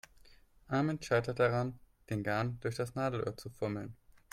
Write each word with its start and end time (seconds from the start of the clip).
Armin 0.67 0.99
scheitert 0.99 1.37
daran, 1.37 1.77
den 2.09 2.23
Garn 2.23 2.57
durch 2.61 2.73
das 2.75 2.95
Nadelöhr 2.95 3.37
zu 3.37 3.51
fummeln. 3.51 3.95